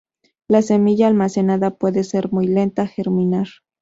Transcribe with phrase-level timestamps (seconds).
[0.47, 3.45] La semilla almacenada puede ser muy lenta germinar.